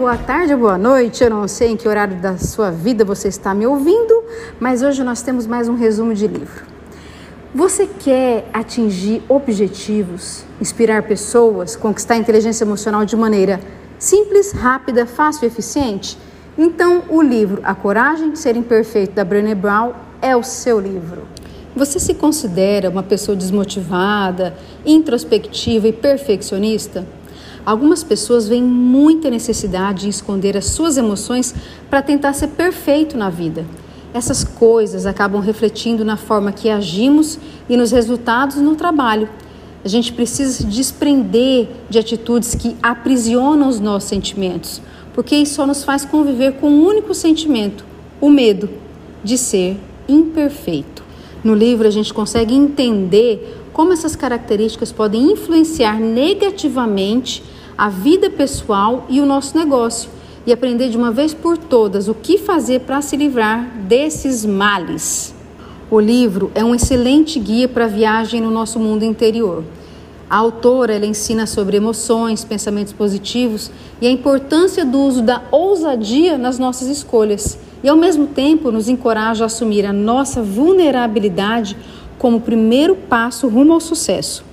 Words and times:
boa 0.00 0.16
tarde, 0.16 0.56
boa 0.56 0.78
noite. 0.78 1.22
Eu 1.22 1.28
não 1.28 1.46
sei 1.46 1.72
em 1.72 1.76
que 1.76 1.86
horário 1.86 2.16
da 2.16 2.38
sua 2.38 2.70
vida 2.70 3.04
você 3.04 3.28
está 3.28 3.52
me 3.52 3.66
ouvindo, 3.66 4.24
mas 4.58 4.80
hoje 4.80 5.04
nós 5.04 5.20
temos 5.20 5.46
mais 5.46 5.68
um 5.68 5.74
resumo 5.74 6.14
de 6.14 6.26
livro. 6.26 6.64
Você 7.54 7.86
quer 7.86 8.48
atingir 8.50 9.22
objetivos, 9.28 10.42
inspirar 10.58 11.02
pessoas, 11.02 11.76
conquistar 11.76 12.16
inteligência 12.16 12.64
emocional 12.64 13.04
de 13.04 13.14
maneira 13.14 13.60
simples, 13.98 14.52
rápida, 14.52 15.04
fácil 15.04 15.44
e 15.44 15.48
eficiente? 15.48 16.16
Então, 16.56 17.02
o 17.10 17.20
livro 17.20 17.60
A 17.62 17.74
Coragem 17.74 18.30
de 18.30 18.38
Ser 18.38 18.56
Imperfeito 18.56 19.12
da 19.12 19.22
Brené 19.22 19.54
Brown 19.54 19.92
é 20.22 20.34
o 20.34 20.42
seu 20.42 20.80
livro. 20.80 21.24
Você 21.76 22.00
se 22.00 22.14
considera 22.14 22.88
uma 22.88 23.02
pessoa 23.02 23.36
desmotivada, 23.36 24.56
introspectiva 24.82 25.88
e 25.88 25.92
perfeccionista? 25.92 27.04
Algumas 27.64 28.02
pessoas 28.02 28.48
veem 28.48 28.62
muita 28.62 29.30
necessidade 29.30 30.06
em 30.06 30.10
esconder 30.10 30.56
as 30.56 30.66
suas 30.66 30.96
emoções 30.96 31.54
para 31.88 32.02
tentar 32.02 32.32
ser 32.32 32.48
perfeito 32.48 33.16
na 33.16 33.28
vida. 33.28 33.64
Essas 34.12 34.42
coisas 34.42 35.06
acabam 35.06 35.40
refletindo 35.40 36.04
na 36.04 36.16
forma 36.16 36.50
que 36.50 36.68
agimos 36.68 37.38
e 37.68 37.76
nos 37.76 37.92
resultados 37.92 38.56
no 38.56 38.74
trabalho. 38.74 39.28
A 39.84 39.88
gente 39.88 40.12
precisa 40.12 40.52
se 40.52 40.66
desprender 40.66 41.68
de 41.88 41.98
atitudes 41.98 42.54
que 42.54 42.76
aprisionam 42.82 43.68
os 43.68 43.78
nossos 43.78 44.08
sentimentos, 44.08 44.82
porque 45.14 45.36
isso 45.36 45.54
só 45.54 45.66
nos 45.66 45.84
faz 45.84 46.04
conviver 46.04 46.54
com 46.54 46.68
um 46.68 46.84
único 46.84 47.14
sentimento: 47.14 47.84
o 48.20 48.28
medo 48.28 48.68
de 49.22 49.38
ser 49.38 49.78
imperfeito. 50.08 51.04
No 51.42 51.54
livro, 51.54 51.88
a 51.88 51.90
gente 51.90 52.12
consegue 52.12 52.54
entender 52.54 53.59
como 53.72 53.92
essas 53.92 54.16
características 54.16 54.92
podem 54.92 55.32
influenciar 55.32 55.98
negativamente 55.98 57.42
a 57.76 57.88
vida 57.88 58.28
pessoal 58.28 59.06
e 59.08 59.20
o 59.20 59.26
nosso 59.26 59.56
negócio 59.56 60.10
e 60.46 60.52
aprender 60.52 60.88
de 60.88 60.96
uma 60.96 61.10
vez 61.10 61.32
por 61.32 61.56
todas 61.56 62.08
o 62.08 62.14
que 62.14 62.38
fazer 62.38 62.80
para 62.80 63.00
se 63.00 63.16
livrar 63.16 63.64
desses 63.88 64.44
males. 64.44 65.34
O 65.90 65.98
livro 65.98 66.50
é 66.54 66.64
um 66.64 66.74
excelente 66.74 67.38
guia 67.38 67.68
para 67.68 67.86
a 67.86 67.88
viagem 67.88 68.40
no 68.40 68.50
nosso 68.50 68.78
mundo 68.78 69.04
interior. 69.04 69.64
A 70.30 70.36
autora 70.36 70.94
ela 70.94 71.06
ensina 71.06 71.44
sobre 71.44 71.76
emoções, 71.76 72.44
pensamentos 72.44 72.92
positivos 72.92 73.68
e 74.00 74.06
a 74.06 74.10
importância 74.10 74.84
do 74.84 75.00
uso 75.00 75.22
da 75.22 75.42
ousadia 75.50 76.38
nas 76.38 76.56
nossas 76.56 76.86
escolhas. 76.86 77.58
E 77.82 77.88
ao 77.88 77.96
mesmo 77.96 78.28
tempo 78.28 78.70
nos 78.70 78.88
encoraja 78.88 79.44
a 79.44 79.46
assumir 79.46 79.84
a 79.84 79.92
nossa 79.92 80.40
vulnerabilidade 80.40 81.76
como 82.20 82.42
primeiro 82.42 82.94
passo 82.94 83.48
rumo 83.48 83.72
ao 83.72 83.80
sucesso. 83.80 84.44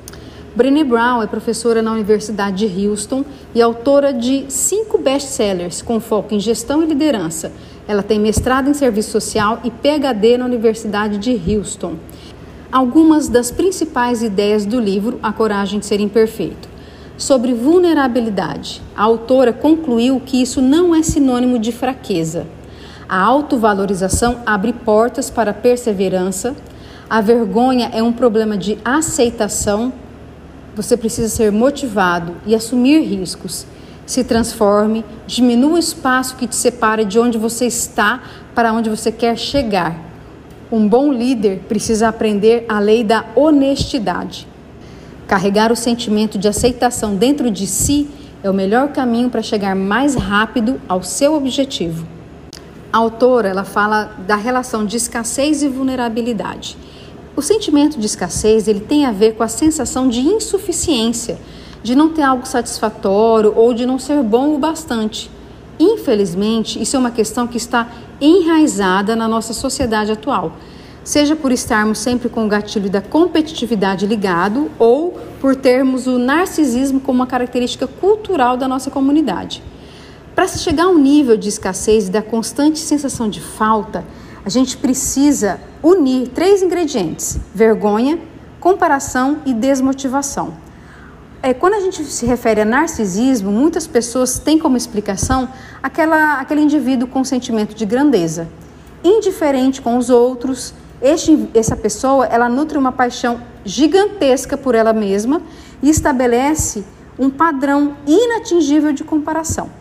Brené 0.56 0.86
Brown 0.86 1.22
é 1.22 1.28
professora 1.28 1.82
na 1.82 1.92
Universidade 1.92 2.66
de 2.66 2.88
Houston 2.88 3.26
e 3.54 3.62
autora 3.62 4.14
de 4.14 4.46
cinco 4.48 4.98
best-sellers 4.98 5.82
com 5.82 6.00
foco 6.00 6.34
em 6.34 6.40
gestão 6.40 6.82
e 6.82 6.88
liderança. 6.88 7.52
Ela 7.86 8.02
tem 8.02 8.20
mestrado 8.20 8.70
em 8.70 8.74
serviço 8.74 9.12
social 9.12 9.60
e 9.66 9.70
PhD 9.70 10.38
na 10.38 10.46
Universidade 10.46 11.18
de 11.18 11.40
Houston. 11.54 11.96
Algumas 12.72 13.28
das 13.28 13.52
principais 13.52 14.24
ideias 14.24 14.66
do 14.66 14.80
livro 14.80 15.20
A 15.22 15.34
Coragem 15.34 15.80
de 15.80 15.86
Ser 15.86 16.00
Imperfeito. 16.00 16.70
Sobre 17.18 17.54
vulnerabilidade, 17.54 18.82
a 18.96 19.04
autora 19.04 19.52
concluiu 19.52 20.22
que 20.26 20.42
isso 20.42 20.62
não 20.62 20.96
é 20.96 21.04
sinônimo 21.04 21.60
de 21.60 21.74
fraqueza. 21.74 22.48
A 23.10 23.22
autovalorização 23.22 24.38
abre 24.46 24.72
portas 24.72 25.30
para 25.30 25.52
a 25.52 25.54
perseverança. 25.54 26.56
A 27.10 27.22
vergonha 27.22 27.90
é 27.94 28.04
um 28.04 28.12
problema 28.12 28.58
de 28.58 28.78
aceitação 28.84 29.94
você 30.78 30.96
precisa 30.96 31.28
ser 31.28 31.52
motivado 31.52 32.36
e 32.46 32.54
assumir 32.54 33.00
riscos. 33.00 33.66
Se 34.06 34.24
transforme, 34.24 35.04
diminua 35.26 35.72
o 35.72 35.78
espaço 35.80 36.36
que 36.36 36.46
te 36.46 36.56
separa 36.56 37.04
de 37.04 37.18
onde 37.18 37.36
você 37.36 37.66
está 37.66 38.22
para 38.54 38.72
onde 38.72 38.88
você 38.88 39.12
quer 39.12 39.36
chegar. 39.40 40.00
Um 40.72 40.88
bom 40.88 41.12
líder 41.12 41.62
precisa 41.68 42.10
aprender 42.10 42.64
a 42.70 42.78
lei 42.80 43.04
da 43.04 43.26
honestidade. 43.36 44.48
Carregar 45.28 45.72
o 45.72 45.76
sentimento 45.76 46.38
de 46.38 46.48
aceitação 46.48 47.16
dentro 47.16 47.50
de 47.50 47.66
si 47.66 48.08
é 48.44 48.50
o 48.50 48.54
melhor 48.54 48.90
caminho 48.90 49.32
para 49.32 49.42
chegar 49.42 49.76
mais 49.76 50.14
rápido 50.14 50.80
ao 50.88 51.02
seu 51.02 51.34
objetivo. 51.34 52.17
A 52.98 53.00
autora 53.00 53.48
ela 53.48 53.64
fala 53.64 54.12
da 54.26 54.36
relação 54.36 54.84
de 54.84 54.98
escassez 54.98 55.62
e 55.62 55.68
vulnerabilidade. 55.68 56.76
O 57.36 57.44
sentimento 57.44 58.00
de 58.00 58.08
escassez 58.08 58.68
ele 58.68 58.80
tem 58.80 59.06
a 59.06 59.12
ver 59.12 59.36
com 59.36 59.44
a 59.44 59.48
sensação 59.48 60.10
de 60.10 60.22
insuficiência, 60.22 61.38
de 61.84 61.94
não 61.94 62.10
ter 62.10 62.24
algo 62.24 62.48
satisfatório 62.48 63.54
ou 63.56 63.72
de 63.72 63.86
não 63.86 64.00
ser 64.00 64.24
bom 64.24 64.56
o 64.56 64.58
bastante. 64.58 65.30
Infelizmente, 65.80 66.82
isso 66.82 66.96
é 66.96 67.00
uma 67.00 67.12
questão 67.12 67.46
que 67.46 67.58
está 67.58 67.88
enraizada 68.20 69.16
na 69.16 69.28
nossa 69.28 69.54
sociedade 69.54 70.12
atual, 70.12 70.54
seja 71.04 71.36
por 71.36 71.52
estarmos 71.52 72.00
sempre 72.00 72.30
com 72.30 72.48
o 72.48 72.50
gatilho 72.50 72.90
da 72.90 73.00
competitividade 73.00 74.08
ligado 74.08 74.72
ou 74.80 75.16
por 75.40 75.56
termos 75.56 76.08
o 76.08 76.18
narcisismo 76.18 77.00
como 77.00 77.20
uma 77.20 77.28
característica 77.28 77.86
cultural 77.86 78.58
da 78.58 78.68
nossa 78.68 78.90
comunidade. 78.90 79.62
Para 80.38 80.48
se 80.48 80.60
chegar 80.60 80.84
a 80.84 80.90
um 80.90 81.00
nível 81.00 81.36
de 81.36 81.50
escassez 81.50 82.08
e 82.08 82.12
da 82.12 82.22
constante 82.22 82.78
sensação 82.78 83.28
de 83.28 83.42
falta, 83.42 84.06
a 84.46 84.50
gente 84.50 84.78
precisa 84.78 85.60
unir 85.82 86.28
três 86.28 86.62
ingredientes: 86.62 87.40
vergonha, 87.56 88.20
comparação 88.60 89.40
e 89.48 89.52
desmotivação. 89.52 90.54
É, 91.42 91.56
quando 91.56 91.74
a 91.74 91.80
gente 91.80 92.04
se 92.04 92.24
refere 92.28 92.62
a 92.62 92.66
narcisismo, 92.66 93.50
muitas 93.50 93.88
pessoas 93.88 94.38
têm 94.38 94.60
como 94.60 94.78
explicação 94.78 95.50
aquela, 95.82 96.40
aquele 96.40 96.62
indivíduo 96.62 97.08
com 97.08 97.24
sentimento 97.24 97.74
de 97.74 97.84
grandeza, 97.88 98.48
indiferente 99.04 99.82
com 99.82 99.98
os 99.98 100.12
outros. 100.12 100.72
Este, 101.02 101.50
essa 101.56 101.76
pessoa 101.76 102.28
ela 102.28 102.48
nutre 102.48 102.78
uma 102.78 102.92
paixão 102.92 103.42
gigantesca 103.66 104.56
por 104.56 104.76
ela 104.76 104.94
mesma 104.94 105.42
e 105.82 105.90
estabelece 105.90 106.84
um 107.18 107.28
padrão 107.28 107.98
inatingível 108.06 108.94
de 108.94 109.04
comparação. 109.04 109.77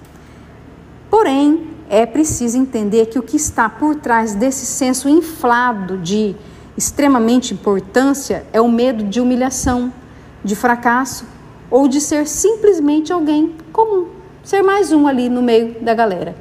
Porém, 1.10 1.68
é 1.88 2.04
preciso 2.04 2.58
entender 2.58 3.06
que 3.06 3.18
o 3.18 3.22
que 3.22 3.36
está 3.36 3.68
por 3.68 3.94
trás 3.96 4.34
desse 4.34 4.66
senso 4.66 5.08
inflado 5.08 5.98
de 5.98 6.34
extremamente 6.76 7.54
importância 7.54 8.44
é 8.52 8.60
o 8.60 8.68
medo 8.68 9.04
de 9.04 9.20
humilhação, 9.20 9.92
de 10.44 10.56
fracasso 10.56 11.24
ou 11.70 11.88
de 11.88 12.00
ser 12.00 12.26
simplesmente 12.26 13.12
alguém 13.12 13.54
comum, 13.72 14.08
ser 14.44 14.62
mais 14.62 14.92
um 14.92 15.06
ali 15.06 15.28
no 15.28 15.42
meio 15.42 15.80
da 15.80 15.94
galera. 15.94 16.34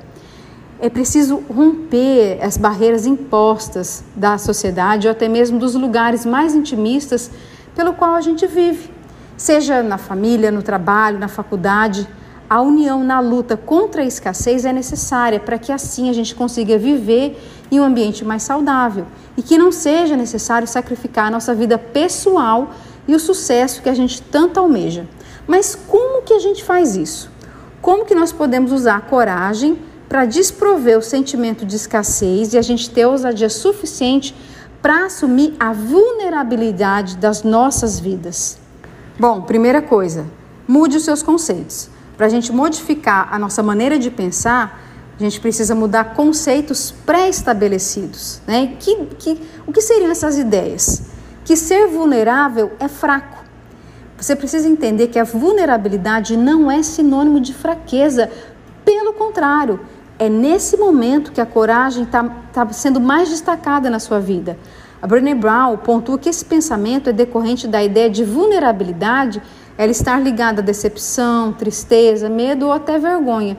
É 0.80 0.90
preciso 0.90 1.42
romper 1.50 2.40
as 2.42 2.58
barreiras 2.58 3.06
impostas 3.06 4.04
da 4.16 4.38
sociedade 4.38 5.08
ou 5.08 5.12
até 5.12 5.28
mesmo 5.28 5.58
dos 5.58 5.74
lugares 5.74 6.25
mais 6.25 6.54
intimistas 6.54 7.31
pelo 7.74 7.94
qual 7.94 8.16
a 8.16 8.22
gente 8.22 8.46
vive, 8.46 8.90
seja 9.38 9.81
na 9.81 9.98
família, 9.98 10.52
no 10.52 10.62
trabalho, 10.62 11.18
na 11.18 11.28
faculdade 11.28 12.08
a 12.50 12.61
união 12.61 13.03
na 13.03 13.19
luta 13.19 13.57
contra 13.57 14.01
a 14.01 14.06
escassez 14.06 14.66
é 14.66 14.73
necessária 14.73 15.39
para 15.39 15.57
que 15.57 15.72
assim 15.72 16.09
a 16.09 16.13
gente 16.13 16.35
consiga 16.35 16.78
viver 16.78 17.41
em 17.72 17.79
um 17.79 17.83
ambiente 17.83 18.23
mais 18.23 18.44
saudável 18.44 19.06
e 19.35 19.41
que 19.41 19.57
não 19.57 19.72
seja 19.72 20.16
necessário 20.16 20.67
sacrificar 20.67 21.28
a 21.28 21.31
nossa 21.31 21.56
vida 21.56 21.78
pessoal 21.78 22.72
e 23.07 23.16
o 23.16 23.19
sucesso 23.19 23.81
que 23.81 23.89
a 23.89 23.94
gente 23.94 24.22
tanto 24.22 24.59
almeja. 24.59 25.07
Mas 25.47 25.75
como 25.75 26.22
que 26.22 26.33
a 26.33 26.39
gente 26.39 26.63
faz 26.63 26.95
isso? 26.95 27.31
Como 27.81 28.06
que 28.06 28.16
nós 28.16 28.31
podemos 28.31 28.72
usar 28.72 28.97
a 28.97 29.01
coragem 29.01 29.77
para 30.07 30.25
desprover 30.25 30.97
o 30.97 31.01
sentimento 31.01 31.66
de 31.66 31.75
escassez 31.75 32.53
e 32.53 32.57
a 32.57 32.62
gente 32.62 32.89
ter 32.89 33.06
ousadia 33.06 33.50
suficiente 33.50 34.35
para 34.81 35.06
assumir 35.06 35.56
a 35.59 35.73
vulnerabilidade 35.73 37.17
das 37.17 37.44
nossas 37.44 38.00
vidas? 38.00 38.57
Bom, 39.19 39.41
primeira 39.41 39.81
coisa, 39.81 40.25
mude 40.68 40.98
os 40.98 41.03
seus 41.03 41.24
conceitos. 41.24 41.89
Para 42.17 42.27
a 42.27 42.29
gente 42.29 42.51
modificar 42.51 43.27
a 43.31 43.38
nossa 43.38 43.62
maneira 43.62 44.00
de 44.00 44.09
pensar, 44.09 44.81
a 45.19 45.23
gente 45.23 45.39
precisa 45.39 45.73
mudar 45.73 46.13
conceitos 46.13 46.94
pré-estabelecidos. 47.06 48.41
Né? 48.47 48.75
Que, 48.79 49.06
que, 49.17 49.41
o 49.65 49.71
que 49.71 49.81
seriam 49.81 50.12
essas 50.12 50.38
ideias? 50.38 51.03
Que 51.44 51.56
ser 51.56 51.88
vulnerável 51.88 52.71
é 52.79 52.88
fraco. 52.88 53.44
Você 54.17 54.35
precisa 54.35 54.67
entender 54.67 55.07
que 55.07 55.19
a 55.19 55.23
vulnerabilidade 55.23 56.38
não 56.38 56.71
é 56.71 56.81
sinônimo 56.81 57.39
de 57.39 57.53
fraqueza. 57.53 58.29
Pelo 58.83 59.13
contrário, 59.13 59.79
é 60.17 60.29
nesse 60.29 60.77
momento 60.77 61.31
que 61.31 61.41
a 61.41 61.45
coragem 61.45 62.03
está 62.03 62.23
tá 62.53 62.67
sendo 62.71 63.00
mais 63.00 63.29
destacada 63.29 63.89
na 63.89 64.00
sua 64.00 64.19
vida. 64.19 64.57
A 65.01 65.07
Brené 65.07 65.35
Brown 65.35 65.77
pontua 65.77 66.17
que 66.17 66.29
esse 66.29 66.44
pensamento 66.44 67.09
é 67.09 67.13
decorrente 67.13 67.67
da 67.67 67.83
ideia 67.83 68.09
de 68.09 68.23
vulnerabilidade 68.23 69.41
ela 69.77 69.92
estar 69.92 70.22
ligada 70.22 70.62
a 70.62 70.66
decepção, 70.66 71.54
tristeza, 71.54 72.30
medo 72.30 72.68
ou 72.68 72.72
até 72.72 72.98
vergonha. 72.98 73.57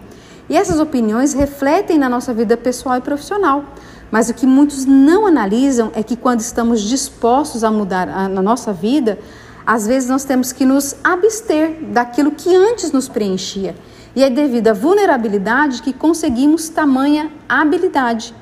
E 0.48 0.56
essas 0.56 0.78
opiniões 0.78 1.34
refletem 1.34 1.98
na 1.98 2.08
nossa 2.08 2.32
vida 2.32 2.56
pessoal 2.56 2.98
e 2.98 3.00
profissional. 3.00 3.64
Mas 4.10 4.28
o 4.28 4.34
que 4.34 4.46
muitos 4.46 4.84
não 4.84 5.26
analisam 5.26 5.90
é 5.94 6.02
que 6.02 6.16
quando 6.16 6.40
estamos 6.40 6.80
dispostos 6.80 7.64
a 7.64 7.70
mudar 7.70 8.08
a, 8.08 8.28
na 8.28 8.40
nossa 8.40 8.72
vida, 8.72 9.18
às 9.66 9.86
vezes 9.86 10.08
nós 10.08 10.24
temos 10.24 10.52
que 10.52 10.64
nos 10.64 10.94
abster 11.02 11.78
daquilo 11.92 12.30
que 12.30 12.54
antes 12.54 12.92
nos 12.92 13.08
preenchia. 13.08 13.74
E 14.14 14.22
é 14.22 14.30
devido 14.30 14.68
à 14.68 14.72
vulnerabilidade 14.72 15.82
que 15.82 15.92
conseguimos 15.92 16.68
tamanha 16.68 17.30
habilidade. 17.48 18.32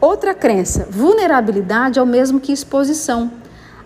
Outra 0.00 0.34
crença: 0.34 0.86
vulnerabilidade 0.90 1.98
é 1.98 2.02
o 2.02 2.06
mesmo 2.06 2.38
que 2.38 2.52
exposição. 2.52 3.30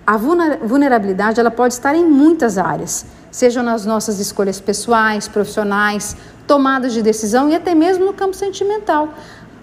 A 0.06 0.16
vulnerabilidade 0.16 1.40
ela 1.40 1.50
pode 1.50 1.74
estar 1.74 1.92
em 1.96 2.04
muitas 2.04 2.58
áreas, 2.58 3.04
sejam 3.28 3.60
nas 3.60 3.84
nossas 3.84 4.20
escolhas 4.20 4.60
pessoais, 4.60 5.26
profissionais, 5.26 6.16
tomadas 6.46 6.92
de 6.92 7.02
decisão 7.02 7.50
e 7.50 7.56
até 7.56 7.74
mesmo 7.74 8.04
no 8.04 8.12
campo 8.12 8.36
sentimental. 8.36 9.08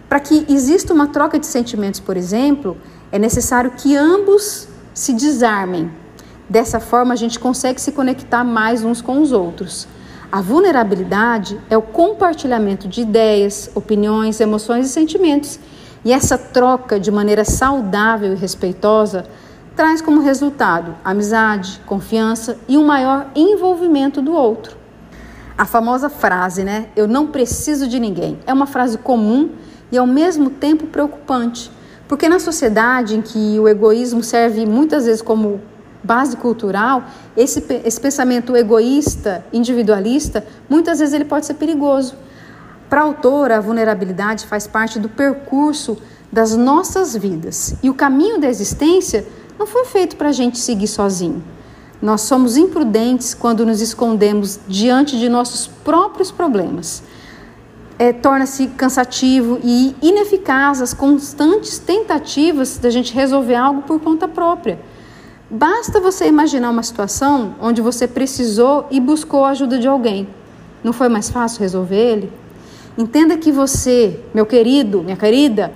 Para 0.10 0.20
que 0.20 0.46
exista 0.50 0.94
uma 0.94 1.08
troca 1.08 1.40
de 1.40 1.46
sentimentos, 1.46 2.02
por 2.02 2.18
exemplo, 2.18 2.76
é 3.10 3.18
necessário 3.18 3.72
que 3.72 3.96
ambos 3.96 4.68
se 4.94 5.14
desarmem. 5.14 5.90
Dessa 6.50 6.78
forma, 6.78 7.14
a 7.14 7.18
gente 7.18 7.40
consegue 7.40 7.80
se 7.80 7.94
conectar 7.94 8.44
mais 8.44 8.84
uns 8.84 9.02
com 9.02 9.22
os 9.22 9.32
outros. 9.32 9.88
A 10.30 10.42
vulnerabilidade 10.42 11.58
é 11.70 11.78
o 11.78 11.82
compartilhamento 11.82 12.86
de 12.86 13.00
ideias, 13.00 13.72
opiniões, 13.74 14.42
emoções 14.42 14.88
e 14.88 14.90
sentimentos. 14.90 15.58
E 16.04 16.12
essa 16.12 16.38
troca 16.38 17.00
de 17.00 17.10
maneira 17.10 17.46
saudável 17.46 18.34
e 18.34 18.36
respeitosa 18.36 19.24
traz 19.76 20.02
como 20.02 20.22
resultado 20.22 20.96
amizade, 21.04 21.82
confiança 21.86 22.58
e 22.68 22.78
um 22.78 22.86
maior 22.86 23.28
envolvimento 23.36 24.22
do 24.22 24.34
outro. 24.34 24.78
A 25.58 25.66
famosa 25.66 26.10
frase, 26.10 26.64
né? 26.64 26.88
Eu 26.96 27.08
não 27.08 27.28
preciso 27.28 27.88
de 27.88 28.00
ninguém. 28.00 28.40
É 28.46 28.54
uma 28.54 28.66
frase 28.66 28.98
comum 28.98 29.52
e 29.92 29.98
ao 29.98 30.08
mesmo 30.08 30.50
tempo 30.50 30.88
preocupante, 30.88 31.72
porque 32.08 32.28
na 32.28 32.40
sociedade 32.40 33.16
em 33.16 33.22
que 33.22 33.60
o 33.60 33.68
egoísmo 33.68 34.24
serve 34.24 34.66
muitas 34.66 35.06
vezes 35.06 35.22
como 35.22 35.62
base 36.04 36.36
cultural, 36.36 37.06
esse, 37.38 37.64
esse 37.86 38.00
pensamento 38.00 38.56
egoísta, 38.58 39.46
individualista, 39.54 40.46
muitas 40.68 41.00
vezes 41.00 41.14
ele 41.14 41.26
pode 41.26 41.46
ser 41.46 41.54
perigoso. 41.54 42.16
Para 42.90 43.02
a 43.02 43.04
autora, 43.06 43.58
a 43.58 43.62
vulnerabilidade 43.62 44.46
faz 44.46 44.68
parte 44.68 45.00
do 45.00 45.08
percurso 45.08 45.98
das 46.32 46.56
nossas 46.56 47.16
vidas 47.16 47.76
e 47.82 47.90
o 47.90 47.94
caminho 47.94 48.40
da 48.40 48.50
existência 48.50 49.26
não 49.58 49.68
foi 49.68 49.86
feito 49.86 50.16
para 50.16 50.30
a 50.30 50.32
gente 50.32 50.58
seguir 50.60 50.88
sozinho. 50.88 51.44
Nós 52.02 52.22
somos 52.22 52.58
imprudentes 52.58 53.34
quando 53.34 53.66
nos 53.66 53.80
escondemos 53.80 54.60
diante 54.68 55.18
de 55.18 55.30
nossos 55.30 55.68
próprios 55.68 56.32
problemas. 56.32 57.02
É, 57.98 58.12
Torna-se 58.12 58.68
cansativo 58.68 59.60
e 59.64 59.96
ineficaz 60.02 60.82
as 60.82 60.94
constantes 60.94 61.80
tentativas 61.80 62.78
da 62.78 62.90
gente 62.90 63.14
resolver 63.14 63.56
algo 63.56 63.84
por 63.84 64.02
conta 64.02 64.28
própria. 64.28 64.80
Basta 65.50 66.02
você 66.02 66.28
imaginar 66.28 66.72
uma 66.72 66.84
situação 66.84 67.56
onde 67.62 67.82
você 67.82 68.08
precisou 68.08 68.88
e 68.90 69.00
buscou 69.00 69.46
a 69.46 69.50
ajuda 69.50 69.78
de 69.78 69.88
alguém. 69.88 70.28
Não 70.84 70.92
foi 70.92 71.08
mais 71.08 71.30
fácil 71.30 71.62
resolver 71.62 71.96
ele? 71.96 72.34
Entenda 72.98 73.38
que 73.38 73.52
você, 73.52 74.20
meu 74.34 74.46
querido, 74.46 75.02
minha 75.02 75.16
querida, 75.16 75.72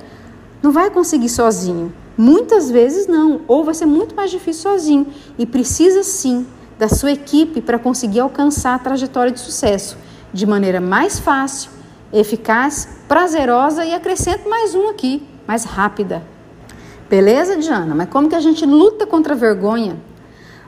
não 0.61 0.71
vai 0.71 0.89
conseguir 0.89 1.29
sozinho. 1.29 1.93
Muitas 2.17 2.71
vezes 2.71 3.05
não, 3.05 3.41
ou 3.47 3.63
vai 3.63 3.75
ser 3.75 3.85
muito 3.85 4.15
mais 4.15 4.31
difícil 4.31 4.63
sozinho 4.63 5.07
e 5.37 5.45
precisa 5.45 6.01
sim 6.01 6.47
da 6.79 6.89
sua 6.89 7.11
equipe 7.11 7.61
para 7.61 7.77
conseguir 7.77 8.21
alcançar 8.21 8.73
a 8.73 8.79
trajetória 8.79 9.31
de 9.31 9.39
sucesso 9.39 9.97
de 10.33 10.45
maneira 10.45 10.81
mais 10.81 11.19
fácil, 11.19 11.69
eficaz, 12.11 12.87
prazerosa 13.07 13.85
e 13.85 13.93
acrescento 13.93 14.49
mais 14.49 14.73
um 14.73 14.89
aqui, 14.89 15.27
mais 15.47 15.63
rápida. 15.63 16.23
Beleza, 17.09 17.55
Diana? 17.57 17.93
Mas 17.93 18.09
como 18.09 18.27
que 18.27 18.35
a 18.35 18.39
gente 18.39 18.65
luta 18.65 19.05
contra 19.05 19.33
a 19.33 19.37
vergonha? 19.37 19.97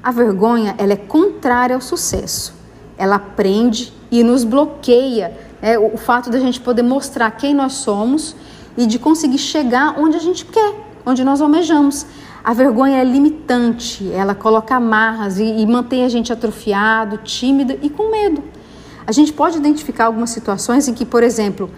A 0.02 0.12
vergonha, 0.12 0.76
ela 0.78 0.94
é 0.94 0.98
contrária 0.98 1.76
ao 1.76 1.82
sucesso. 1.82 2.54
Ela 2.98 3.20
prende 3.20 3.94
e 4.10 4.24
nos 4.24 4.44
bloqueia 4.44 5.36
é, 5.62 5.78
o, 5.78 5.96
o 5.96 5.98
fato 5.98 6.30
da 6.30 6.40
gente 6.40 6.62
poder 6.62 6.84
mostrar 6.84 7.32
quem 7.32 7.54
nós 7.54 7.74
somos 7.74 8.36
e 8.78 8.86
de 8.86 8.98
conseguir 8.98 9.40
chegar 9.40 10.00
onde 10.00 10.16
a 10.16 10.20
gente 10.20 10.46
quer 10.46 10.89
onde 11.06 11.24
nós 11.24 11.42
almejamos. 11.42 12.06
A 12.44 12.54
vergonha 12.54 12.98
é 12.98 13.04
limitante, 13.04 14.10
ela 14.12 14.34
coloca 14.34 14.76
amarras 14.76 15.40
e, 15.40 15.44
e 15.44 15.66
mantém 15.66 16.06
a 16.06 16.10
gente 16.10 16.32
atrofiado, 16.32 17.18
tímido 17.18 17.78
e 17.82 17.90
com 17.90 18.10
medo. 18.10 18.44
A 19.06 19.12
gente 19.12 19.34
pode 19.34 19.58
identificar 19.58 20.06
algumas 20.06 20.30
situações 20.30 20.88
em 20.88 20.94
que, 20.94 21.06
por 21.06 21.24
exemplo, 21.24 21.70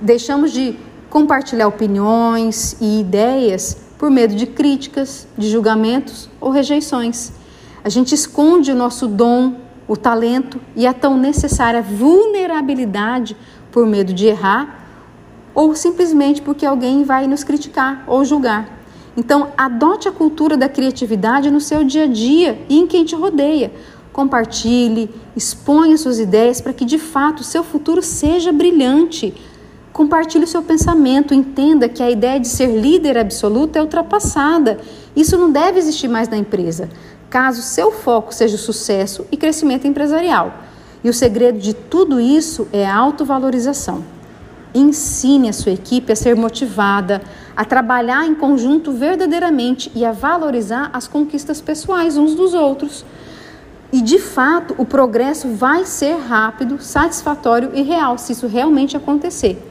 deixamos 0.00 0.52
de 0.52 0.76
compartilhar 1.10 1.68
opiniões 1.68 2.76
e 2.80 3.00
ideias 3.00 3.76
por 3.98 4.10
medo 4.10 4.34
de 4.34 4.46
críticas, 4.46 5.26
de 5.36 5.48
julgamentos 5.50 6.28
ou 6.40 6.50
rejeições. 6.50 7.32
A 7.82 7.88
gente 7.88 8.14
esconde 8.14 8.70
o 8.70 8.74
nosso 8.74 9.06
dom, 9.06 9.54
o 9.86 9.96
talento 9.96 10.60
e 10.76 10.86
a 10.86 10.92
tão 10.92 11.16
necessária 11.16 11.80
vulnerabilidade 11.80 13.36
por 13.70 13.86
medo 13.86 14.12
de 14.12 14.26
errar 14.26 14.77
ou 15.58 15.74
simplesmente 15.74 16.40
porque 16.40 16.64
alguém 16.64 17.02
vai 17.02 17.26
nos 17.26 17.42
criticar 17.42 18.04
ou 18.06 18.24
julgar. 18.24 18.78
Então, 19.16 19.48
adote 19.58 20.06
a 20.06 20.12
cultura 20.12 20.56
da 20.56 20.68
criatividade 20.68 21.50
no 21.50 21.60
seu 21.60 21.82
dia 21.82 22.04
a 22.04 22.06
dia 22.06 22.64
e 22.68 22.78
em 22.78 22.86
quem 22.86 23.04
te 23.04 23.16
rodeia. 23.16 23.72
Compartilhe, 24.12 25.10
exponha 25.34 25.98
suas 25.98 26.20
ideias 26.20 26.60
para 26.60 26.72
que 26.72 26.84
de 26.84 26.96
fato 26.96 27.40
o 27.40 27.44
seu 27.44 27.64
futuro 27.64 28.00
seja 28.00 28.52
brilhante. 28.52 29.34
Compartilhe 29.92 30.44
o 30.44 30.46
seu 30.46 30.62
pensamento, 30.62 31.34
entenda 31.34 31.88
que 31.88 32.04
a 32.04 32.08
ideia 32.08 32.38
de 32.38 32.46
ser 32.46 32.68
líder 32.80 33.18
absoluto 33.18 33.74
é 33.74 33.82
ultrapassada. 33.82 34.78
Isso 35.16 35.36
não 35.36 35.50
deve 35.50 35.80
existir 35.80 36.06
mais 36.06 36.28
na 36.28 36.36
empresa, 36.36 36.88
caso 37.28 37.62
seu 37.62 37.90
foco 37.90 38.32
seja 38.32 38.54
o 38.54 38.58
sucesso 38.60 39.26
e 39.32 39.36
crescimento 39.36 39.88
empresarial. 39.88 40.54
E 41.02 41.10
o 41.10 41.12
segredo 41.12 41.58
de 41.58 41.74
tudo 41.74 42.20
isso 42.20 42.68
é 42.72 42.86
a 42.86 42.94
autovalorização. 42.94 44.17
Ensine 44.74 45.48
a 45.48 45.52
sua 45.52 45.72
equipe 45.72 46.12
a 46.12 46.16
ser 46.16 46.36
motivada, 46.36 47.22
a 47.56 47.64
trabalhar 47.64 48.26
em 48.26 48.34
conjunto 48.34 48.92
verdadeiramente 48.92 49.90
e 49.94 50.04
a 50.04 50.12
valorizar 50.12 50.90
as 50.92 51.08
conquistas 51.08 51.60
pessoais 51.60 52.16
uns 52.16 52.34
dos 52.34 52.54
outros. 52.54 53.04
E 53.90 54.02
de 54.02 54.18
fato, 54.18 54.74
o 54.76 54.84
progresso 54.84 55.48
vai 55.48 55.86
ser 55.86 56.16
rápido, 56.18 56.78
satisfatório 56.80 57.70
e 57.74 57.82
real, 57.82 58.18
se 58.18 58.32
isso 58.32 58.46
realmente 58.46 58.96
acontecer. 58.96 59.62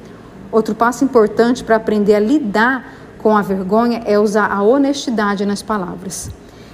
Outro 0.52 0.74
passo 0.74 1.04
importante 1.04 1.64
para 1.64 1.76
aprender 1.76 2.16
a 2.16 2.20
lidar 2.20 2.94
com 3.20 3.38
a 3.38 3.42
vergonha 3.42 4.02
é 4.06 4.18
usar 4.18 4.52
a 4.52 4.64
honestidade 4.64 5.46
nas 5.46 5.62
palavras. 5.62 6.32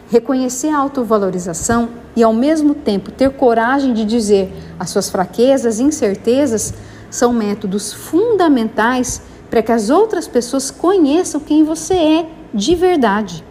Reconhecer 0.10 0.70
a 0.70 0.78
autovalorização 0.78 1.90
e, 2.16 2.24
ao 2.24 2.32
mesmo 2.32 2.74
tempo, 2.76 3.12
ter 3.12 3.32
coragem 3.32 3.94
de 3.94 4.06
dizer 4.06 4.54
as 4.80 4.90
suas 4.90 5.10
fraquezas 5.10 5.80
e 5.80 5.84
incertezas 5.84 6.74
são 7.14 7.32
métodos 7.32 7.94
fundamentais 7.94 9.22
para 9.48 9.62
que 9.62 9.72
as 9.72 9.92
outras 9.92 10.28
pessoas 10.28 10.72
conheçam 10.72 11.40
quem 11.40 11.64
você 11.64 11.94
é 11.94 12.30
de 12.52 12.74
verdade. 12.74 13.44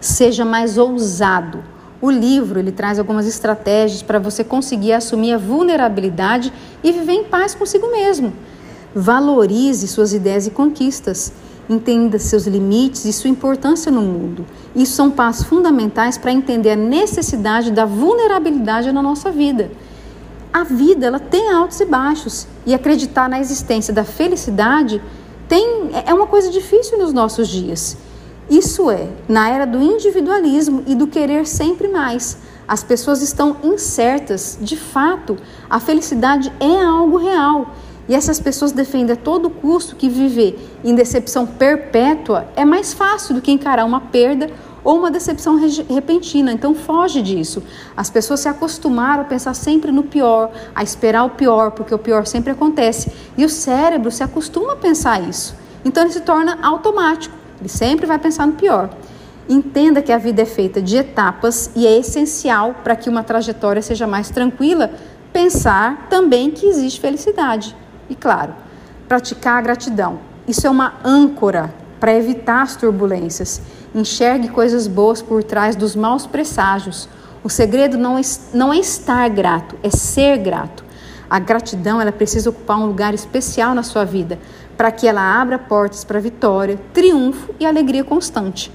Seja 0.00 0.46
mais 0.46 0.78
ousado. 0.78 1.62
O 2.00 2.10
livro 2.10 2.58
ele 2.58 2.72
traz 2.72 2.98
algumas 2.98 3.26
estratégias 3.26 4.00
para 4.00 4.18
você 4.18 4.42
conseguir 4.42 4.94
assumir 4.94 5.34
a 5.34 5.38
vulnerabilidade 5.38 6.50
e 6.82 6.90
viver 6.90 7.12
em 7.12 7.24
paz 7.24 7.54
consigo 7.54 7.90
mesmo. 7.90 8.32
Valorize 8.94 9.86
suas 9.88 10.14
ideias 10.14 10.46
e 10.46 10.50
conquistas. 10.50 11.34
Entenda 11.68 12.18
seus 12.18 12.46
limites 12.46 13.04
e 13.04 13.12
sua 13.12 13.28
importância 13.28 13.92
no 13.92 14.00
mundo. 14.00 14.46
Isso 14.74 14.94
são 14.94 15.10
passos 15.10 15.44
fundamentais 15.46 16.16
para 16.16 16.32
entender 16.32 16.70
a 16.70 16.76
necessidade 16.76 17.70
da 17.70 17.84
vulnerabilidade 17.84 18.90
na 18.90 19.02
nossa 19.02 19.30
vida 19.30 19.70
a 20.56 20.64
vida 20.64 21.04
ela 21.04 21.18
tem 21.18 21.52
altos 21.52 21.78
e 21.80 21.84
baixos 21.84 22.46
e 22.64 22.72
acreditar 22.72 23.28
na 23.28 23.38
existência 23.38 23.92
da 23.92 24.04
felicidade 24.04 25.02
tem 25.46 25.90
é 26.06 26.14
uma 26.14 26.26
coisa 26.26 26.50
difícil 26.50 26.96
nos 26.96 27.12
nossos 27.12 27.46
dias. 27.46 27.98
Isso 28.48 28.90
é, 28.90 29.06
na 29.28 29.50
era 29.50 29.66
do 29.66 29.82
individualismo 29.82 30.82
e 30.86 30.94
do 30.94 31.08
querer 31.08 31.46
sempre 31.46 31.88
mais. 31.88 32.38
As 32.66 32.82
pessoas 32.82 33.20
estão 33.20 33.58
incertas. 33.62 34.56
De 34.58 34.78
fato, 34.78 35.36
a 35.68 35.78
felicidade 35.78 36.50
é 36.58 36.82
algo 36.82 37.18
real. 37.18 37.74
E 38.08 38.14
essas 38.14 38.40
pessoas 38.40 38.72
defendem 38.72 39.12
a 39.12 39.16
todo 39.16 39.50
custo 39.50 39.94
que 39.94 40.08
viver 40.08 40.58
em 40.82 40.94
decepção 40.94 41.44
perpétua 41.46 42.46
é 42.56 42.64
mais 42.64 42.94
fácil 42.94 43.34
do 43.34 43.42
que 43.42 43.52
encarar 43.52 43.84
uma 43.84 44.00
perda 44.00 44.48
ou 44.86 44.96
uma 44.96 45.10
decepção 45.10 45.58
repentina. 45.90 46.52
Então 46.52 46.72
foge 46.72 47.20
disso. 47.20 47.60
As 47.96 48.08
pessoas 48.08 48.38
se 48.38 48.48
acostumaram 48.48 49.22
a 49.22 49.24
pensar 49.24 49.52
sempre 49.52 49.90
no 49.90 50.04
pior, 50.04 50.52
a 50.72 50.82
esperar 50.84 51.24
o 51.24 51.30
pior, 51.30 51.72
porque 51.72 51.92
o 51.92 51.98
pior 51.98 52.24
sempre 52.24 52.52
acontece. 52.52 53.10
E 53.36 53.44
o 53.44 53.48
cérebro 53.48 54.12
se 54.12 54.22
acostuma 54.22 54.74
a 54.74 54.76
pensar 54.76 55.20
isso. 55.28 55.56
Então 55.84 56.04
ele 56.04 56.12
se 56.12 56.20
torna 56.20 56.56
automático. 56.62 57.34
Ele 57.58 57.68
sempre 57.68 58.06
vai 58.06 58.16
pensar 58.16 58.46
no 58.46 58.52
pior. 58.52 58.88
Entenda 59.48 60.00
que 60.00 60.12
a 60.12 60.18
vida 60.18 60.42
é 60.42 60.46
feita 60.46 60.80
de 60.80 60.96
etapas 60.96 61.68
e 61.74 61.84
é 61.84 61.98
essencial 61.98 62.76
para 62.84 62.94
que 62.94 63.10
uma 63.10 63.24
trajetória 63.24 63.82
seja 63.82 64.06
mais 64.06 64.30
tranquila 64.30 64.92
pensar 65.32 66.06
também 66.08 66.52
que 66.52 66.64
existe 66.64 67.00
felicidade. 67.00 67.74
E 68.08 68.14
claro, 68.14 68.54
praticar 69.08 69.58
a 69.58 69.62
gratidão. 69.62 70.20
Isso 70.46 70.64
é 70.64 70.70
uma 70.70 70.94
âncora 71.04 71.74
para 71.98 72.14
evitar 72.14 72.62
as 72.62 72.76
turbulências. 72.76 73.60
Enxergue 73.94 74.48
coisas 74.48 74.86
boas 74.86 75.22
por 75.22 75.42
trás 75.42 75.76
dos 75.76 75.96
maus 75.96 76.26
presságios. 76.26 77.08
O 77.42 77.48
segredo 77.48 77.96
não 77.96 78.20
não 78.52 78.72
é 78.72 78.78
estar 78.78 79.28
grato, 79.28 79.76
é 79.82 79.90
ser 79.90 80.38
grato. 80.38 80.84
A 81.28 81.38
gratidão 81.38 82.00
ela 82.00 82.12
precisa 82.12 82.50
ocupar 82.50 82.78
um 82.78 82.86
lugar 82.86 83.12
especial 83.12 83.74
na 83.74 83.82
sua 83.82 84.04
vida 84.04 84.38
para 84.76 84.92
que 84.92 85.08
ela 85.08 85.40
abra 85.40 85.58
portas 85.58 86.04
para 86.04 86.20
vitória, 86.20 86.78
triunfo 86.92 87.54
e 87.58 87.66
alegria 87.66 88.04
constante. 88.04 88.70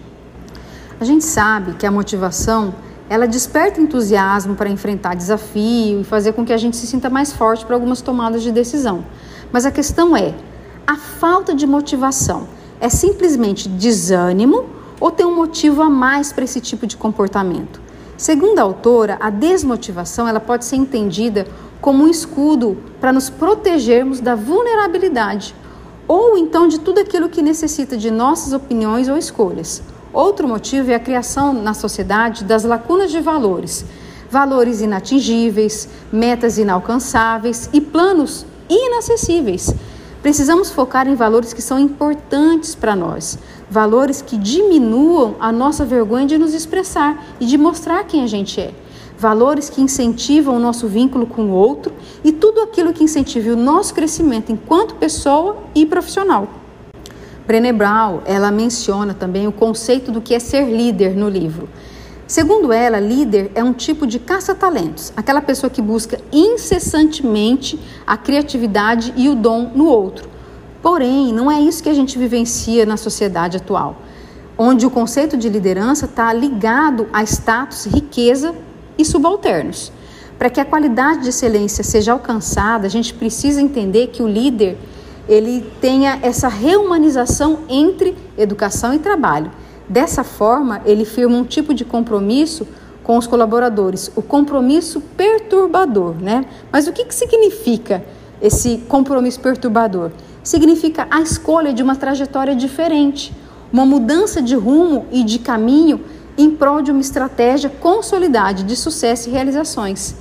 A 1.00 1.06
gente 1.06 1.24
sabe 1.24 1.74
que 1.74 1.86
a 1.86 1.92
motivação 1.92 2.74
ela 3.10 3.28
desperta 3.28 3.82
entusiasmo 3.82 4.56
para 4.56 4.70
enfrentar 4.70 5.16
desafio 5.16 6.02
e 6.02 6.04
fazer 6.04 6.32
com 6.32 6.46
que 6.46 6.54
a 6.54 6.58
gente 6.58 6.78
se 6.78 6.88
sinta 6.88 7.10
mais 7.10 7.34
forte 7.34 7.66
para 7.66 7.76
algumas 7.76 8.02
tomadas 8.02 8.42
de 8.42 8.52
decisão. 8.52 9.04
Mas 9.52 9.66
a 9.66 9.72
questão 9.72 10.16
é, 10.16 10.34
a 10.88 10.96
falta 10.96 11.54
de 11.54 11.68
motivação 11.68 12.48
é 12.82 12.90
simplesmente 12.90 13.70
desânimo 13.70 14.66
ou 15.00 15.12
tem 15.12 15.26
um 15.26 15.36
motivo 15.36 15.84
a 15.84 15.90
mais 15.90 16.34
para 16.34 16.44
esse 16.44 16.60
tipo 16.60 16.88
de 16.88 16.98
comportamento? 16.98 17.80
Segundo 18.18 18.60
a 18.60 18.64
autora, 18.64 19.18
a 19.22 19.30
desmotivação 19.30 20.28
ela 20.28 20.40
pode 20.40 20.66
ser 20.66 20.76
entendida 20.76 21.48
como 21.80 22.04
um 22.04 22.08
escudo 22.08 22.78
para 23.00 23.14
nos 23.14 23.30
protegermos 23.30 24.20
da 24.20 24.36
vulnerabilidade 24.36 25.56
ou 26.08 26.38
então 26.38 26.68
de 26.68 26.80
tudo 26.80 27.00
aquilo 27.00 27.30
que 27.30 27.42
necessita 27.42 27.96
de 27.96 28.12
nossas 28.12 28.52
opiniões 28.52 29.08
ou 29.08 29.18
escolhas. 29.18 29.82
Outro 30.12 30.48
motivo 30.48 30.92
é 30.92 30.96
a 30.96 31.00
criação 31.00 31.54
na 31.54 31.74
sociedade 31.74 32.44
das 32.44 32.64
lacunas 32.64 33.12
de 33.12 33.22
valores, 33.22 33.86
valores 34.30 34.82
inatingíveis, 34.82 35.88
metas 36.12 36.58
inalcançáveis 36.58 37.70
e 37.72 37.80
planos 37.80 38.46
inacessíveis. 38.70 39.74
Precisamos 40.22 40.70
focar 40.70 41.08
em 41.08 41.16
valores 41.16 41.52
que 41.52 41.64
são 41.64 41.80
importantes 41.80 42.76
para 42.76 42.96
nós, 42.96 43.40
valores 43.70 44.22
que 44.22 44.38
diminuam 44.38 45.36
a 45.40 45.52
nossa 45.52 45.84
vergonha 45.84 46.28
de 46.28 46.38
nos 46.38 46.54
expressar 46.54 47.26
e 47.40 47.46
de 47.46 47.58
mostrar 47.58 48.04
quem 48.04 48.24
a 48.24 48.28
gente 48.28 48.62
é, 48.62 48.72
valores 49.18 49.68
que 49.68 49.82
incentivam 49.82 50.56
o 50.56 50.60
nosso 50.60 50.88
vínculo 50.88 51.26
com 51.26 51.46
o 51.46 51.52
outro 51.52 51.92
e 52.24 52.32
tudo 52.32 52.62
aquilo 52.62 52.94
que 52.94 53.04
incentive 53.04 53.50
o 53.50 53.58
nosso 53.58 53.96
crescimento 53.96 54.52
enquanto 54.52 54.94
pessoa 54.96 55.58
e 55.74 55.88
profissional. 55.88 56.48
Brené 57.48 57.74
Brown, 57.74 58.20
ela 58.26 58.52
menciona 58.52 59.16
também 59.16 59.48
o 59.48 59.52
conceito 59.52 60.12
do 60.12 60.22
que 60.22 60.36
é 60.36 60.40
ser 60.40 60.66
líder 60.66 61.16
no 61.16 61.28
livro. 61.28 61.68
Segundo 62.32 62.72
ela, 62.72 62.98
líder 62.98 63.52
é 63.56 63.62
um 63.62 63.74
tipo 63.74 64.08
de 64.08 64.18
caça-talentos, 64.18 65.12
aquela 65.18 65.42
pessoa 65.42 65.70
que 65.70 65.82
busca 65.82 66.18
incessantemente 66.32 67.78
a 68.08 68.16
criatividade 68.16 69.14
e 69.18 69.28
o 69.28 69.36
dom 69.36 69.70
no 69.76 69.84
outro. 69.88 70.30
Porém, 70.82 71.34
não 71.34 71.52
é 71.52 71.60
isso 71.60 71.84
que 71.84 71.90
a 71.90 71.94
gente 71.94 72.18
vivencia 72.18 72.86
na 72.86 72.96
sociedade 72.96 73.58
atual, 73.58 73.98
onde 74.58 74.86
o 74.86 74.90
conceito 74.90 75.36
de 75.36 75.50
liderança 75.50 76.06
está 76.06 76.32
ligado 76.32 77.06
a 77.12 77.22
status, 77.22 77.84
riqueza 77.84 78.56
e 78.98 79.04
subalternos. 79.04 79.92
Para 80.40 80.50
que 80.50 80.62
a 80.62 80.66
qualidade 80.66 81.24
de 81.24 81.30
excelência 81.32 81.84
seja 81.84 82.14
alcançada, 82.14 82.88
a 82.88 82.90
gente 82.90 83.14
precisa 83.14 83.62
entender 83.62 84.08
que 84.08 84.24
o 84.24 84.28
líder 84.28 84.78
ele 85.28 85.70
tenha 85.82 86.18
essa 86.22 86.48
reumanização 86.48 87.60
entre 87.68 88.16
educação 88.38 88.94
e 88.94 89.00
trabalho. 89.00 89.52
Dessa 89.92 90.24
forma, 90.24 90.82
ele 90.86 91.04
firma 91.04 91.36
um 91.36 91.44
tipo 91.44 91.74
de 91.74 91.84
compromisso 91.84 92.66
com 93.04 93.18
os 93.18 93.28
colaboradores, 93.28 94.10
o 94.16 94.22
compromisso 94.22 95.02
perturbador, 95.18 96.16
né? 96.18 96.46
Mas 96.72 96.88
o 96.88 96.94
que, 96.94 97.04
que 97.04 97.14
significa 97.14 98.02
esse 98.42 98.78
compromisso 98.88 99.42
perturbador? 99.42 100.12
Significa 100.42 101.08
a 101.12 101.20
escolha 101.20 101.74
de 101.74 101.84
uma 101.84 101.98
trajetória 101.98 102.56
diferente, 102.56 103.36
uma 103.70 103.86
mudança 103.86 104.42
de 104.42 104.56
rumo 104.56 105.08
e 105.12 105.26
de 105.26 105.40
caminho 105.40 106.00
em 106.38 106.52
prol 106.52 106.82
de 106.82 106.90
uma 106.90 107.02
estratégia 107.02 107.70
consolidada 107.70 108.64
de 108.64 108.78
sucesso 108.78 109.28
e 109.28 109.34
realizações. 109.34 110.16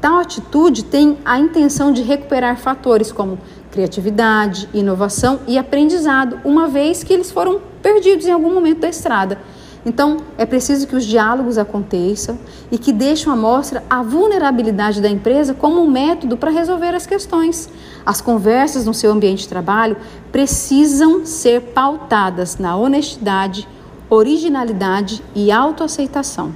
Tal 0.00 0.20
atitude 0.20 0.84
tem 0.84 1.18
a 1.24 1.36
intenção 1.36 1.92
de 1.92 2.00
recuperar 2.00 2.56
fatores 2.58 3.10
como 3.10 3.40
criatividade, 3.76 4.70
inovação 4.72 5.40
e 5.46 5.58
aprendizado, 5.58 6.40
uma 6.46 6.66
vez 6.66 7.04
que 7.04 7.12
eles 7.12 7.30
foram 7.30 7.60
perdidos 7.82 8.26
em 8.26 8.32
algum 8.32 8.52
momento 8.52 8.80
da 8.80 8.88
estrada. 8.88 9.38
Então, 9.84 10.16
é 10.38 10.46
preciso 10.46 10.86
que 10.86 10.96
os 10.96 11.04
diálogos 11.04 11.58
aconteçam 11.58 12.38
e 12.72 12.78
que 12.78 12.90
deixem 12.90 13.30
à 13.30 13.36
mostra 13.36 13.84
a 13.88 14.02
vulnerabilidade 14.02 15.02
da 15.02 15.10
empresa 15.10 15.52
como 15.52 15.82
um 15.82 15.90
método 15.90 16.38
para 16.38 16.50
resolver 16.50 16.94
as 16.94 17.06
questões. 17.06 17.68
As 18.04 18.22
conversas 18.22 18.86
no 18.86 18.94
seu 18.94 19.12
ambiente 19.12 19.40
de 19.40 19.48
trabalho 19.48 19.98
precisam 20.32 21.26
ser 21.26 21.60
pautadas 21.60 22.56
na 22.56 22.76
honestidade, 22.76 23.68
originalidade 24.08 25.22
e 25.34 25.52
autoaceitação. 25.52 26.52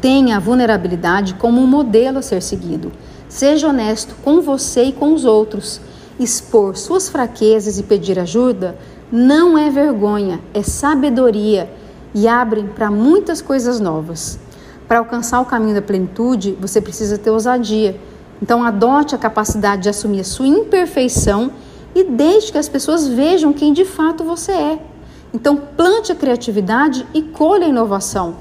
Tenha 0.00 0.38
a 0.38 0.40
vulnerabilidade 0.40 1.34
como 1.34 1.60
um 1.60 1.66
modelo 1.66 2.18
a 2.18 2.22
ser 2.22 2.42
seguido. 2.42 2.90
Seja 3.28 3.68
honesto 3.68 4.16
com 4.24 4.40
você 4.40 4.84
e 4.84 4.92
com 4.92 5.12
os 5.12 5.24
outros 5.24 5.80
expor 6.18 6.76
suas 6.76 7.08
fraquezas 7.08 7.78
e 7.78 7.82
pedir 7.82 8.18
ajuda 8.18 8.76
não 9.10 9.56
é 9.56 9.70
vergonha, 9.70 10.40
é 10.52 10.62
sabedoria 10.62 11.70
e 12.14 12.28
abre 12.28 12.64
para 12.74 12.90
muitas 12.90 13.40
coisas 13.40 13.80
novas. 13.80 14.38
Para 14.86 14.98
alcançar 14.98 15.40
o 15.40 15.46
caminho 15.46 15.74
da 15.74 15.82
plenitude, 15.82 16.56
você 16.60 16.80
precisa 16.80 17.16
ter 17.16 17.30
ousadia. 17.30 17.98
Então, 18.42 18.62
adote 18.62 19.14
a 19.14 19.18
capacidade 19.18 19.82
de 19.82 19.88
assumir 19.88 20.20
a 20.20 20.24
sua 20.24 20.46
imperfeição 20.46 21.50
e 21.94 22.04
deixe 22.04 22.52
que 22.52 22.58
as 22.58 22.68
pessoas 22.68 23.06
vejam 23.06 23.52
quem 23.52 23.72
de 23.72 23.84
fato 23.84 24.24
você 24.24 24.52
é. 24.52 24.78
Então, 25.32 25.56
plante 25.56 26.12
a 26.12 26.14
criatividade 26.14 27.06
e 27.14 27.22
colhe 27.22 27.64
a 27.64 27.68
inovação. 27.68 28.36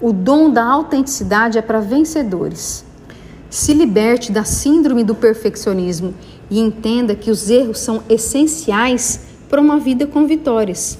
O 0.00 0.12
dom 0.12 0.50
da 0.50 0.64
autenticidade 0.64 1.58
é 1.58 1.62
para 1.62 1.80
vencedores. 1.80 2.85
Se 3.48 3.72
liberte 3.72 4.32
da 4.32 4.44
síndrome 4.44 5.04
do 5.04 5.14
perfeccionismo 5.14 6.14
e 6.50 6.58
entenda 6.58 7.14
que 7.14 7.30
os 7.30 7.48
erros 7.48 7.78
são 7.78 8.02
essenciais 8.08 9.20
para 9.48 9.60
uma 9.60 9.78
vida 9.78 10.06
com 10.06 10.26
vitórias. 10.26 10.98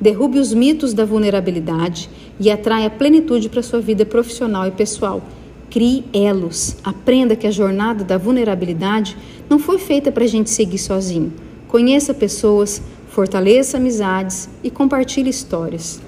Derrube 0.00 0.38
os 0.38 0.52
mitos 0.52 0.92
da 0.92 1.04
vulnerabilidade 1.04 2.10
e 2.38 2.50
atraia 2.50 2.90
plenitude 2.90 3.48
para 3.48 3.62
sua 3.62 3.80
vida 3.80 4.04
profissional 4.04 4.66
e 4.66 4.70
pessoal. 4.70 5.22
Crie 5.70 6.04
elos. 6.12 6.76
Aprenda 6.84 7.34
que 7.34 7.46
a 7.46 7.50
jornada 7.50 8.04
da 8.04 8.18
vulnerabilidade 8.18 9.16
não 9.48 9.58
foi 9.58 9.78
feita 9.78 10.12
para 10.12 10.24
a 10.24 10.28
gente 10.28 10.50
seguir 10.50 10.78
sozinho. 10.78 11.32
Conheça 11.66 12.12
pessoas, 12.12 12.80
fortaleça 13.08 13.78
amizades 13.78 14.48
e 14.62 14.70
compartilhe 14.70 15.30
histórias. 15.30 16.00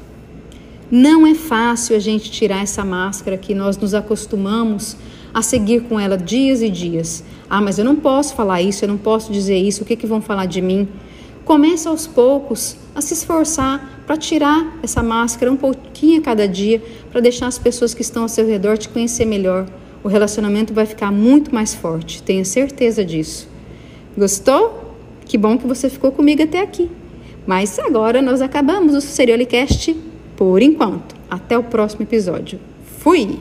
Não 0.91 1.27
é 1.27 1.35
fácil 1.35 1.97
a 1.97 1.99
gente 1.99 2.31
tirar 2.31 2.63
essa 2.63 2.85
máscara 2.85 3.37
que 3.37 3.55
nós 3.55 3.77
nos 3.77 3.95
acostumamos 3.95 4.97
a 5.33 5.43
seguir 5.43 5.83
com 5.83 5.99
ela 5.99 6.17
dias 6.17 6.63
e 6.63 6.69
dias. 6.69 7.25
Ah, 7.49 7.61
mas 7.61 7.79
eu 7.79 7.85
não 7.85 7.97
posso 7.97 8.35
falar 8.35 8.63
isso, 8.63 8.85
eu 8.85 8.89
não 8.89 8.99
posso 8.99 9.33
dizer 9.33 9.57
isso, 9.57 9.83
o 9.83 9.87
que, 9.87 9.97
que 9.97 10.07
vão 10.07 10.21
falar 10.21 10.47
de 10.47 10.61
mim? 10.61 10.89
Comece 11.45 11.89
aos 11.89 12.07
poucos 12.07 12.77
a 12.95 13.01
se 13.01 13.15
esforçar 13.15 14.03
para 14.07 14.17
tirar 14.17 14.79
essa 14.83 15.03
máscara 15.03 15.51
um 15.51 15.57
pouquinho 15.57 16.21
a 16.21 16.23
cada 16.23 16.47
dia, 16.47 16.83
para 17.11 17.21
deixar 17.21 17.47
as 17.47 17.59
pessoas 17.59 17.95
que 17.95 18.03
estão 18.03 18.23
ao 18.23 18.29
seu 18.29 18.47
redor 18.47 18.77
te 18.77 18.89
conhecer 18.89 19.25
melhor. 19.25 19.67
O 20.03 20.09
relacionamento 20.09 20.73
vai 20.73 20.87
ficar 20.87 21.11
muito 21.11 21.55
mais 21.55 21.75
forte, 21.75 22.23
tenha 22.23 22.45
certeza 22.45 23.05
disso. 23.05 23.49
Gostou? 24.17 24.95
Que 25.25 25.37
bom 25.37 25.59
que 25.59 25.67
você 25.67 25.89
ficou 25.89 26.11
comigo 26.11 26.43
até 26.43 26.61
aqui. 26.61 26.91
Mas 27.47 27.79
agora 27.79 28.21
nós 28.21 28.43
acabamos 28.43 28.95
o 28.95 29.01
Seriolicast 29.01 29.97
por 30.37 30.61
enquanto. 30.61 31.17
Até 31.31 31.57
o 31.57 31.65
próximo 31.65 32.03
episódio. 32.03 32.59
Fui! 32.99 33.39